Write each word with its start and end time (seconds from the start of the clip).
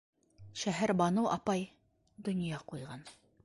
Шәһәрбаныу 0.61 1.29
апай... 1.35 1.67
донъя 2.29 2.65
ҡуйған. 2.73 3.09